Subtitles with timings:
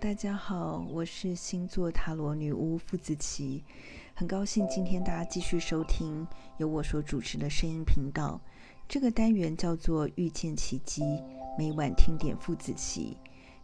[0.00, 3.62] 大家好，我是星座塔罗女巫傅子琪，
[4.14, 6.26] 很高兴今天大家继续收听
[6.56, 8.40] 由我所主持的声音频道。
[8.88, 11.02] 这个单元叫做遇见奇迹，
[11.58, 13.14] 每晚听点傅子琪，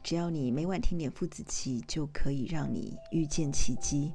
[0.02, 4.12] 只要你每晚听点傅子琪，就可以让你遇见奇迹。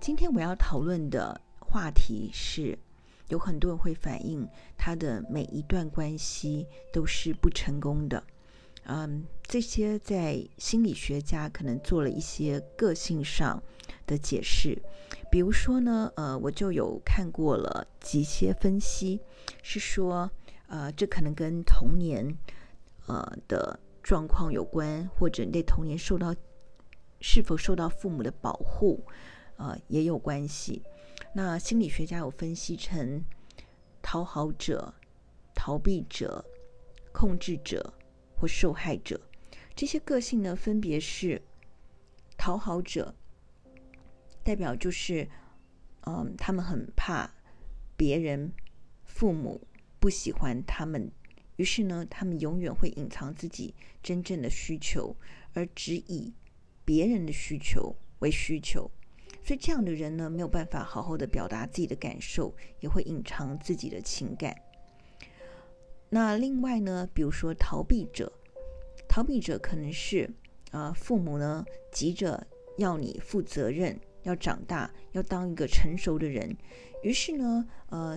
[0.00, 2.78] 今天我要讨论的话题是，
[3.28, 4.48] 有很多人会反映
[4.78, 8.24] 他的每一段关系都是不成功的。
[8.86, 13.62] 嗯，这些在心理学家可能做了一些个性上
[14.06, 14.78] 的解释，
[15.30, 19.20] 比如说呢，呃，我就有看过了几些分析，
[19.62, 20.30] 是说，
[20.66, 22.36] 呃，这可能跟童年，
[23.06, 26.34] 呃的状况有关，或者你童年受到
[27.20, 29.02] 是否受到父母的保护，
[29.56, 30.82] 呃，也有关系。
[31.32, 33.24] 那心理学家有分析成
[34.02, 34.92] 讨好者、
[35.54, 36.44] 逃避者、
[37.12, 37.94] 控制者。
[38.36, 39.20] 或受害者，
[39.74, 41.40] 这些个性呢，分别是
[42.36, 43.14] 讨好者，
[44.42, 45.28] 代表就是，
[46.06, 47.30] 嗯，他们很怕
[47.96, 48.52] 别人
[49.04, 49.66] 父母
[49.98, 51.10] 不喜欢他们，
[51.56, 55.16] 于是呢，他们永远会隐藏自己真正的需求，
[55.52, 56.34] 而只以
[56.84, 58.90] 别人的需求为需求。
[59.42, 64.56] 所以这样的人呢，没有办法好好的表达自己的感受，也会隐藏自己的情感。
[66.14, 68.32] 那另外呢，比如说逃避者，
[69.08, 70.30] 逃避者可能是
[70.70, 72.46] 啊、父母呢急着
[72.78, 76.56] 要你负责任，要长大，要当一个成熟的人，
[77.02, 78.16] 于是呢，呃，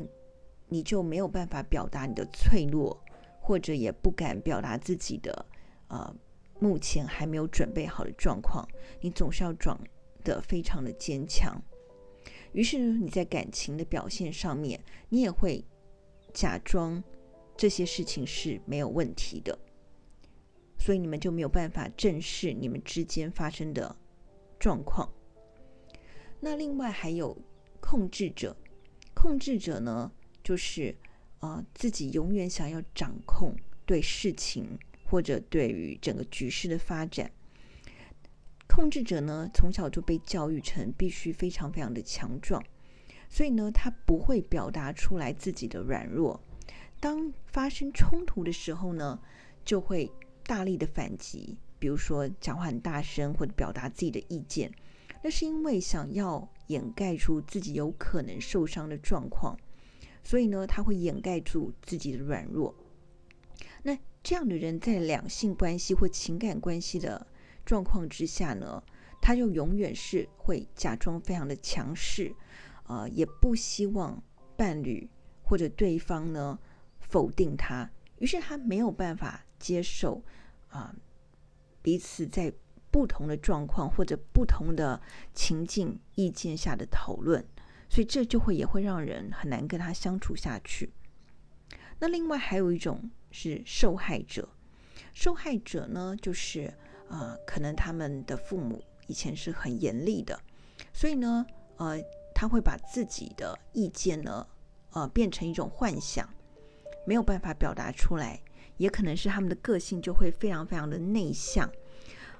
[0.67, 3.03] 你就没有办法表达你的脆弱，
[3.41, 5.33] 或者也不敢表达自己的
[5.87, 6.15] 啊、呃，
[6.59, 8.63] 目前还没有准备好的状况，
[9.01, 9.75] 你总是要装
[10.23, 11.59] 得非常的坚强，
[12.51, 15.65] 于是你在感情的表现上面，你也会
[16.31, 17.03] 假装。
[17.57, 19.57] 这些事情是没有问题的，
[20.77, 23.95] 所以你们就没有办法正视你们之间发生的
[24.59, 25.11] 状况。
[26.39, 27.35] 那另外还有
[27.81, 28.55] 控制者，
[29.15, 30.11] 控制者呢，
[30.43, 30.95] 就是
[31.39, 37.31] 啊、自己永远想要掌控对事情或者对于整个局势的发展。
[38.67, 42.63] 控制者呢，从小就被教育成必须非常非常的强壮，
[43.27, 46.39] 所以呢，他不会表达出来自己的软弱。
[46.99, 49.19] 当发生冲突的时候呢，
[49.63, 50.11] 就会
[50.43, 54.71] 大力的反击，比如说讲话很大声或者表达自己的意见，
[55.23, 59.55] 那是因为想要掩盖住自己有可能受伤的状况，
[60.23, 62.73] 所以呢，他会掩盖住自己的软弱。
[63.83, 67.27] 那这样的人在两性关系或情感关系的
[67.63, 68.81] 状况之下呢，
[69.21, 72.33] 他就永远是会假装非常的强势，
[72.83, 74.23] 啊、呃，也不希望
[74.57, 75.07] 伴侣
[75.43, 76.57] 或者对方呢。
[77.07, 80.21] 否定他，于是他没有办法接受
[80.69, 80.95] 啊，
[81.81, 82.53] 彼此在
[82.91, 85.01] 不同的状况或者不同的
[85.33, 87.45] 情境意见下的讨论，
[87.89, 90.91] 所以这就会也会让人很难跟他相处下去。
[91.99, 94.49] 那另外还有一种是受害者，
[95.13, 96.73] 受害者呢，就是
[97.09, 100.39] 啊，可能他们的父母以前是很严厉的，
[100.93, 101.45] 所以呢，
[101.77, 101.99] 呃，
[102.33, 104.45] 他会把自己的意见呢，
[104.91, 106.27] 呃，变成一种幻想。
[107.07, 108.37] 没有办法表达出来，
[108.75, 111.71] 也可能是他们的个性就会非常非常的内向，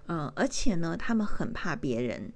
[0.07, 2.29] 嗯、而且呢，他们很怕别人，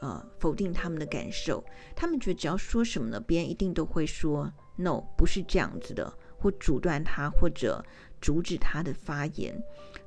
[0.00, 1.62] 呃，否定他们的感受，
[1.94, 7.84] 他们觉得只要说什么呢，别人一定都会说 “no”，不是这样子的，或阻断他，或者
[8.18, 9.54] 阻止他的发言，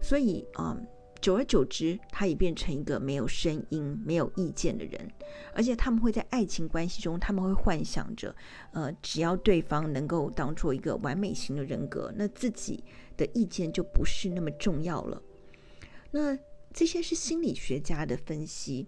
[0.02, 0.84] 所以，嗯、
[1.20, 5.12] 久而久之，他也变成一个没有声音、没有意见的人。
[5.54, 8.34] 而且他们会在爱情关系中，他们会幻想着，
[8.72, 12.84] 呃，只要对方能够当做一个完美型的人格，那自己
[13.18, 15.22] 的意见就不是那么重要了。
[16.12, 16.38] 那
[16.74, 18.88] 这些是心理学家的分析。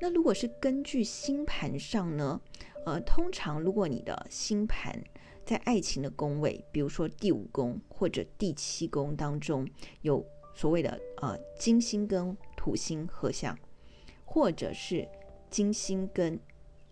[0.00, 2.40] 那如果是根据星盘上呢？
[2.86, 5.02] 呃，通常如果你的星盘
[5.44, 9.66] 在爱情的宫位，比如说第五宫或者第七宫当中
[10.02, 10.24] 有。
[10.54, 13.58] 所谓的呃金星跟土星合相，
[14.24, 15.08] 或者是
[15.48, 16.34] 金星跟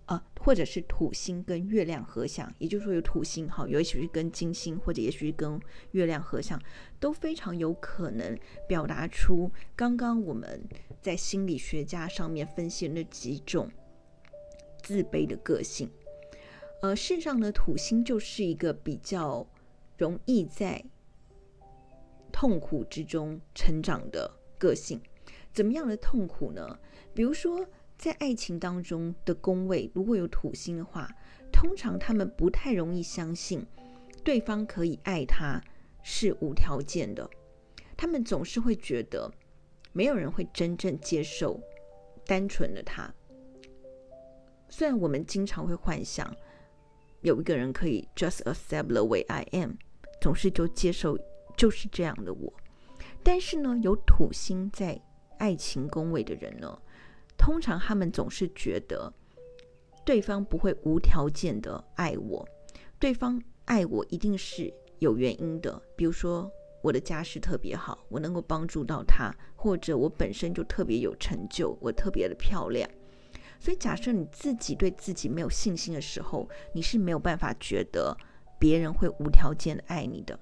[0.07, 5.61] 啊、呃，或者是土星跟月亮合相，也就是说有土星哈，也许是跟金星，或者也许是跟
[5.91, 6.59] 月亮合相，
[6.99, 10.63] 都非常有可能表达出刚刚我们
[11.03, 13.71] 在心理学家上面分析的那几种
[14.83, 15.91] 自卑的个性。
[16.81, 19.47] 呃，事实上呢，土星就是一个比较
[19.99, 20.83] 容易在
[22.33, 25.01] 痛苦之中成长的个性，
[25.53, 26.79] 怎么样的痛苦呢？
[27.15, 27.67] 比如说，
[27.97, 31.11] 在爱情当中的宫位如果有土星的话，
[31.53, 33.67] 通常他们不太容易相信
[34.23, 35.61] 对方可以爱他
[36.03, 37.29] 是无条件的，
[37.97, 39.31] 他们总是会觉得
[39.93, 41.61] 没有人会真正接受
[42.25, 43.13] 单纯的他。
[44.69, 46.33] 虽然我们经常会幻想
[47.23, 49.73] 有一个人可以 just accept the way I am，
[50.21, 51.19] 总是就接受
[51.59, 52.51] 就是这样的我，
[53.23, 54.99] 但是呢，有土星在
[55.39, 56.81] 爱情宫位的人呢，
[57.37, 59.13] 通常他们总是觉得
[60.07, 62.49] 对方不会无条件的爱我，
[63.01, 66.49] 对方爱我一定是有原因的，比如说
[66.81, 72.89] 我的家世特别好，我能够帮助到他，或者我本身就特别有成就，我特别的漂亮。
[73.59, 78.17] 所以，假设你自己对自己没有信心的时候，你是没有办法觉得
[78.61, 80.39] 别人会无条件的爱你的。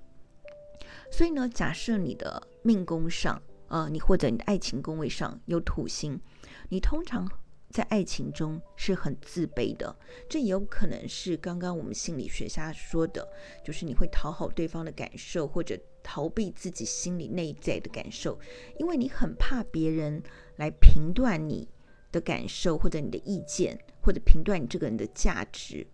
[1.11, 6.21] 所以呢，假设你的命宫上，呃，你或者你的爱情宫位上有土星，
[6.69, 7.29] 你通常
[7.71, 9.97] 在爱情中是很自卑的。
[10.29, 13.27] 这也有可能是刚刚我们心理学家说的，
[13.65, 18.39] 就是你会讨好对方的感受，或者逃避自己心里内在的感受，
[18.79, 20.23] 因为你很怕别人
[20.57, 21.69] 来评断你。
[22.13, 25.87] 的感受，或者你的意见，或者评断你这个人的价值，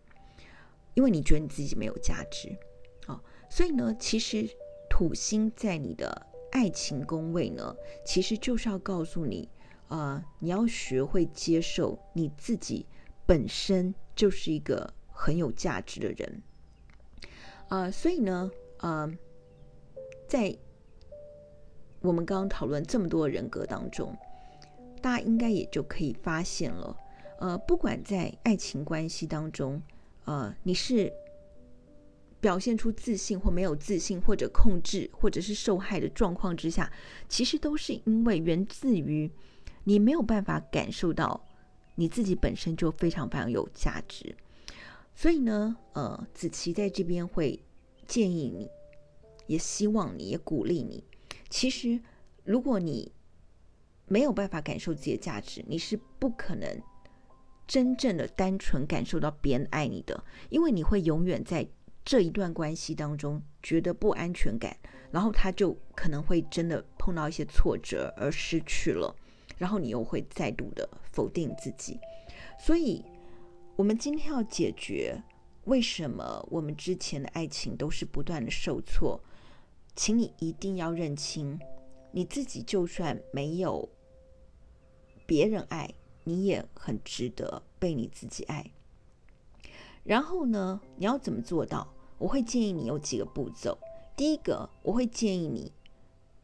[0.95, 2.55] 因为你觉得你自己没有价值，
[3.09, 3.19] 哦，
[3.51, 4.49] 所以呢，其实
[4.93, 7.75] 土星在你的爱情宫位呢，
[8.05, 9.49] 其实就是要告诉你，
[9.89, 12.85] 呃，你要学会接受你自己
[13.25, 16.43] 本身就是一个很有价值的人，
[17.71, 18.51] 呃，所以呢，
[18.81, 19.11] 呃，
[20.29, 20.55] 在
[22.03, 24.15] 我们刚刚讨论这么多人格当中。
[25.01, 26.97] 大家应该也就可以发现了，
[27.41, 29.83] 呃，不管在爱情关系当中，
[30.27, 31.11] 呃，你是
[32.43, 36.93] 表现出自信或没有自信，或者控制，或者是受害的状况之下，
[37.29, 39.31] 其实都是因为源自于
[39.85, 41.41] 你没有办法感受到
[41.95, 44.35] 你自己本身就非常非常有价值。
[45.15, 47.63] 所以呢，呃，子琪在这边会
[48.09, 48.69] 建议你，
[49.47, 51.05] 也希望你，也鼓励你，
[51.49, 52.01] 其实
[52.43, 53.13] 如果你
[54.09, 56.83] 没有办法感受自己的价值，你是不可能
[57.69, 61.69] 真正的单纯感受到别人爱你的，因为你会永远在
[62.05, 64.77] 这一段关系当中觉得不安全感，
[65.11, 69.15] 然后他就可能会真的碰到一些挫折而失去了，
[69.57, 72.01] 然后你又会再度的否定自己。
[72.59, 73.05] 所以，
[73.77, 75.23] 我们今天要解决
[75.65, 79.21] 为什么我们之前的爱情都是不断的受挫，
[79.95, 81.59] 请你一定要认清，
[82.11, 83.89] 你自己就算没有。
[85.25, 85.95] 别人爱
[86.25, 88.73] 你也很值得被你自己爱。
[90.05, 91.92] 然后呢，你要怎么做到？
[92.23, 93.77] 我会建议你有几个步骤。
[94.17, 95.73] 第一个，我会建议你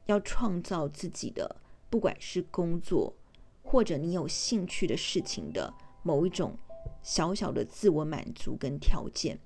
[0.06, 1.56] 要创造自己的，
[1.88, 3.14] 不管是工作
[3.62, 5.72] 或者你有兴趣的事情的
[6.02, 6.58] 某一种
[7.00, 9.38] 小小的自我满足跟条件。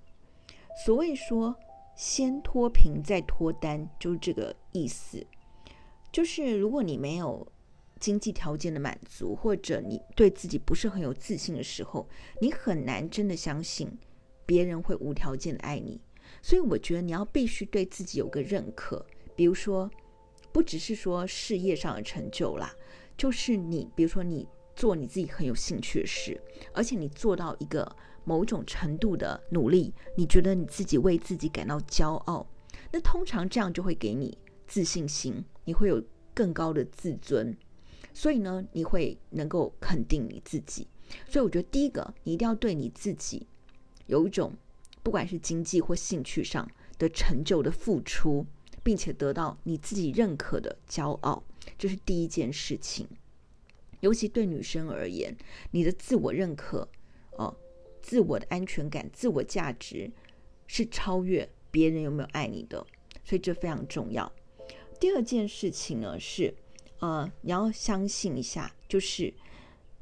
[0.87, 1.55] 所谓说
[1.95, 5.27] 先脱贫再脱单，就是这个意思。
[6.11, 7.47] 就是如果你没有。
[8.01, 12.09] 经济条件的满足，或者你对自己不是很有自信的时候，
[12.41, 13.97] 你很难真的相信
[14.45, 16.01] 别人会无条件的爱你。
[16.41, 19.05] 所以我觉得你要必须对自己有个认可，
[19.37, 19.91] 比如说，
[20.53, 22.75] 不只是说事业上的成就啦，
[23.17, 26.41] 就是你，比如说你做你自己很有兴趣的事，
[26.73, 27.95] 而且你做到一个
[28.25, 32.47] 某种程度的努力，你觉得你自己为自己感到骄傲，
[32.91, 34.37] 那通常这样就会给你
[34.67, 36.03] 自信心，你会有
[36.33, 37.57] 更高的自尊。
[38.15, 40.87] 所以呢，你会能够肯定你自己。
[41.27, 43.47] 所以我觉得，第一个，你一定要对你自己
[44.07, 44.53] 有一种，
[45.03, 48.47] 不管是经济或兴趣上的成就的付出，
[48.83, 51.43] 并且得到你自己认可的骄傲，
[51.77, 53.09] 这是第一件事情。
[54.01, 55.37] 尤其对女生而言，
[55.71, 56.89] 你的自我认可，
[57.33, 57.55] 哦，
[58.01, 60.11] 自我的安全感、自我价值
[60.67, 62.87] 是超越别人有没有爱你的，
[63.25, 64.33] 所以这非常重要。
[64.99, 66.55] 第二件事情呢是。
[66.99, 69.35] 呃，你要相信一下，就是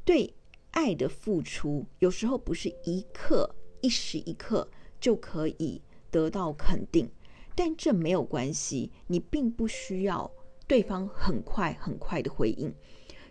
[0.04, 0.34] 对
[0.72, 5.80] 爱的付出，有时候不是一刻、一时一刻就可以
[6.10, 7.10] 得到肯定，
[7.54, 10.30] 但这没有关系，你并不需要
[10.66, 12.74] 对方很快很快的回应。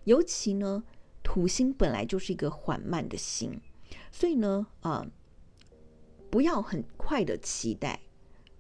[0.06, 0.84] 尤其呢，
[1.22, 3.62] 土星本来就是一个缓慢的星，
[4.12, 5.12] 所以呢，啊、呃，
[6.32, 8.00] 不要很快的期待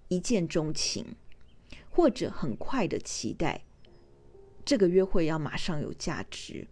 [0.10, 1.16] 一见钟情，
[1.90, 3.66] 或者很快的期待。
[4.64, 6.68] 这个约会要马上有价值，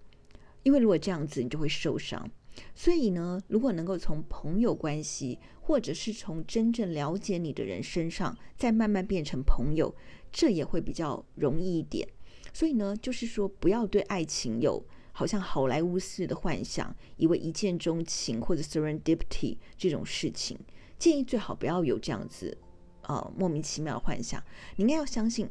[0.62, 2.30] 因为如果这样子，你就会受伤。
[2.74, 9.96] 所以呢，如果能够从朋友关系，或者是从真正了解你的人身上，再慢慢变成朋友，
[10.32, 12.08] 这也会比较容易一点。
[12.54, 20.58] 所以呢，就是说，不要对爱情有好像好莱坞式的幻想，以为一见钟情或者 serendipity 这种事情，
[20.98, 22.58] 建议最好不要有这样子，
[23.04, 24.44] 呃，莫名其妙的幻想。
[24.76, 25.50] 你应该要相信，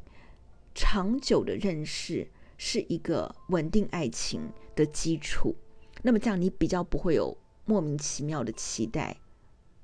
[0.74, 2.28] 长久的认识。
[2.58, 5.54] 是一个稳定爱情的基础。
[6.02, 9.16] 那么这样你比较不会有莫名其妙的期待，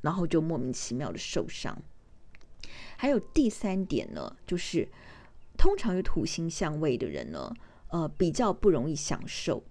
[0.01, 1.83] 然后就莫名其妙的受伤。
[2.97, 4.89] 还有第三点呢，就是
[5.57, 7.53] 通常有土星相位的人呢，
[7.89, 9.65] 呃，比较不容易享受。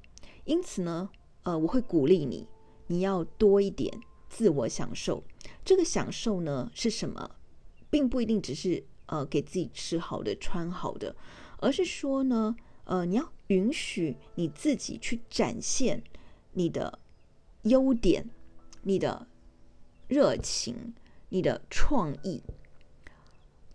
[0.43, 1.09] 因此呢，
[1.43, 2.47] 呃，我会鼓励你，
[2.87, 3.91] 你要多一点
[4.27, 5.23] 自我享受。
[5.63, 7.31] 这个享受呢是什么？
[7.89, 11.15] 并不一定只是呃给自己吃好的、穿好的，
[11.59, 16.03] 而是说呢，呃，你要允许你自己去展现
[16.53, 16.99] 你的
[17.63, 18.29] 优点、
[18.81, 19.27] 你的
[20.07, 20.93] 热情、
[21.29, 22.43] 你的创意，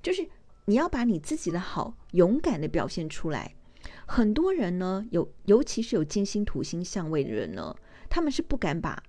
[0.02, 0.28] 就是
[0.66, 3.54] 你要把你自己的好勇敢的表现出来。
[4.06, 7.74] 很多人呢，有尤其是有金星、土星相位的人呢，
[8.08, 9.02] 他们是不敢把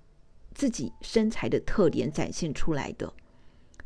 [0.53, 3.11] 自己身材的特点展现出来的，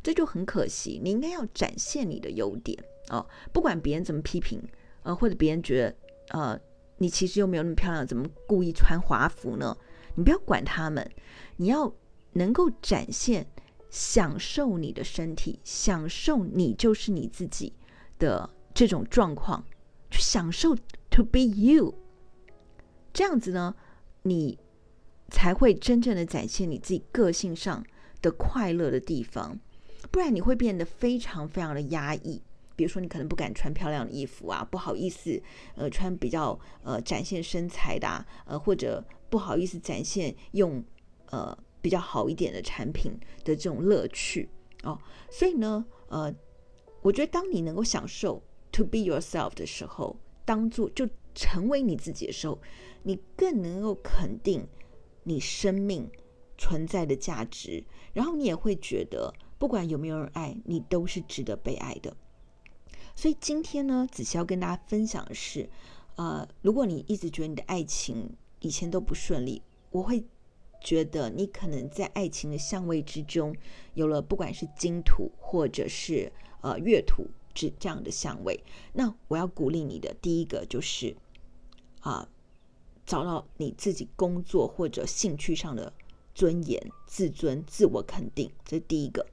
[0.02, 1.00] 这就很可惜。
[1.02, 4.62] 你应该要展现你的优点哦，不管别人怎么批评，
[5.02, 5.96] 呃，或者别人觉得，
[6.38, 6.60] 呃，
[7.02, 9.76] 你其实又没有那么漂亮，怎么故意穿华服呢？
[10.14, 11.10] 你不要管他们，
[11.56, 11.92] 你要
[12.34, 13.44] 能够展现，
[13.90, 17.72] 享受你的身体，享受你就是你自己
[18.20, 19.64] 的这种状况，
[20.10, 20.76] 去享受。
[21.14, 21.94] To be you，
[23.12, 23.74] 这样子呢，
[24.22, 24.58] 你
[25.28, 27.84] 才会真正的展现你自己个性上
[28.22, 29.58] 的快乐的地方。
[30.10, 32.42] 不然你会变得非常非常的压抑。
[32.82, 35.40] 比如说，你可能不敢穿漂亮的衣服啊，不好意思，
[35.76, 40.84] 呃，穿比较呃展现身材的啊，呃，或者不好意思展现用
[41.26, 43.12] 呃比较好一点的产品
[43.44, 44.48] 的这种乐趣
[44.82, 44.98] 哦。
[45.30, 46.34] 所以呢，呃，
[47.02, 50.16] 我觉得当你能够享受 to be yourself 的时候。
[50.44, 52.60] 当做就成为你自己的时候，
[53.04, 54.66] 你更能够肯定
[55.22, 56.10] 你生命
[56.58, 62.16] 存在的价值，然后你也会觉得，不管有没有人爱你，都是值得被爱的。
[63.14, 65.68] 所以今天呢，子熙要跟大家分享的是，
[66.16, 70.24] 呃，如果你一直觉得你的爱情以前都不顺利，我会
[70.80, 73.54] 觉得你可能在爱情的相位之中
[73.94, 77.26] 有了，不管是金土或者是呃月土。
[77.54, 78.64] 这这样的相位，
[78.94, 81.14] 那我要鼓励你的第一个就是
[82.00, 82.26] 啊，
[83.04, 85.92] 找到你自己工作或者兴趣上的
[86.34, 89.26] 尊严、自尊、自我肯定，这是第一个。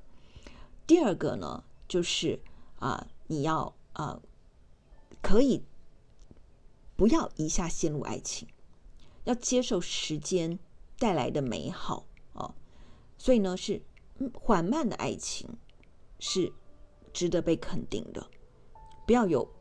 [0.85, 2.37] 第二个呢，就是
[2.79, 4.19] 啊，你要啊，
[5.21, 5.63] 可以
[6.97, 8.47] 不要一下陷入爱情，
[9.23, 10.59] 要接受时间
[10.97, 12.53] 带来的美好哦。
[13.17, 13.81] 所以呢，是
[14.33, 15.49] 缓慢的爱情
[16.19, 16.51] 是。
[17.11, 18.29] 值得被肯定的，
[19.07, 19.51] 不要有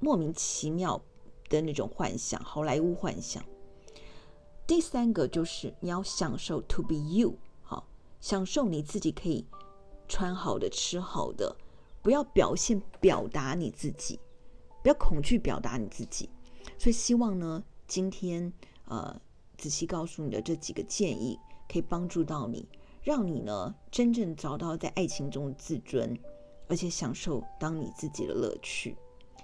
[0.00, 0.98] 莫名其妙
[1.50, 3.44] 的那种幻想，好莱坞幻想。
[4.66, 7.86] 第三个就是你要享受 to be you，好，
[8.18, 9.46] 享受你自己可以
[10.08, 11.54] 穿好的、吃好的，
[12.06, 14.20] 不要表现表达你自己，
[14.80, 16.30] 不要恐惧表达你自己。
[16.78, 18.52] 所以希望呢，今天
[18.84, 19.20] 呃，
[19.58, 21.36] 子熙告诉你的这几个建议，
[21.68, 22.68] 可以帮助到你，
[23.02, 26.16] 让你呢真正找到在爱情中的自尊。
[26.68, 28.96] 而且享受当你自己的乐趣，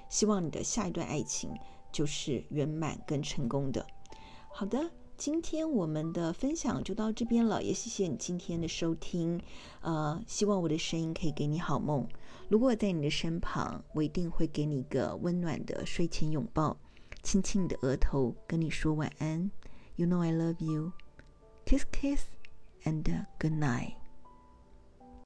[0.09, 1.51] 希望你的下一段爱情
[1.91, 3.85] 就是圆满跟成功的。
[4.53, 9.41] 好的，今天我们的分享就到这边了，也谢谢你今天的收听。
[9.81, 12.07] 呃，希望我的声音可以给你好梦。
[12.49, 16.77] 如果我在你的身旁，我一定会给你一个温暖的睡前拥抱，
[17.23, 19.51] 亲亲你的额头，跟你说晚安。
[19.97, 20.93] You know I love you.
[21.65, 22.25] Kiss, kiss,
[22.85, 23.05] and
[23.39, 24.02] good night.